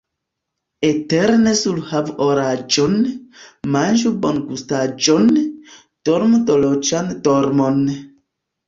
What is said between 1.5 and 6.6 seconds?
surhavu oraĵon, manĝu bongustaĵon, dormu